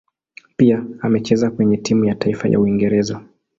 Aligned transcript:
Pia 0.57 0.85
amecheza 1.01 1.49
kwenye 1.51 1.77
timu 1.77 2.05
ya 2.05 2.15
taifa 2.15 2.47
ya 2.47 2.59
Uingereza. 2.59 3.21